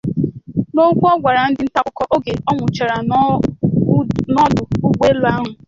N'okwu 0.73 1.05
ọ 1.13 1.19
gwara 1.21 1.41
ndị 1.49 1.63
nta 1.65 1.79
akụkọ 1.81 2.03
oge 2.15 2.31
ọ 2.49 2.51
wụchara 2.59 2.95
n'ọdụ 3.07 4.63
ụgbọelu 4.87 5.23
ahụ 5.33 5.45